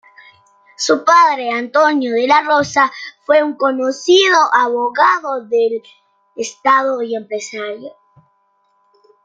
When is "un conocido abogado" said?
3.43-5.45